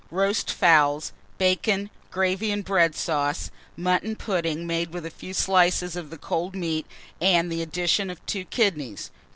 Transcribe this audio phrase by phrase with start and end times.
[0.09, 6.09] Roast fowls, bacon, gravy, and bread sauce, mutton pudding, made with a few slices of
[6.09, 6.87] the cold meat
[7.21, 9.11] and the addition of two kidneys.